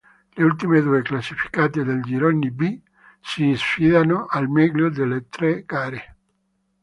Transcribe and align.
Le 0.35 0.45
ultime 0.45 0.81
due 0.81 1.03
classificate 1.03 1.83
del 1.83 2.01
Girone 2.01 2.49
B 2.49 2.79
si 3.19 3.53
sfidano 3.55 4.25
al 4.27 4.49
meglio 4.49 4.89
delle 4.89 5.27
tre 5.29 5.61
gare. 5.63 6.15